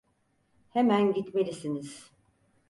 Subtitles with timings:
[0.69, 2.11] Hemen gitmelisiniz.